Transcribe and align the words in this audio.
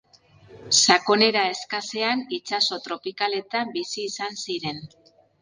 Sakonera 0.77 1.43
eskasean 1.49 2.23
itsaso 2.39 2.81
tropikaletan 2.87 3.75
bizi 3.79 4.09
izan 4.09 4.43
ziren. 4.49 4.83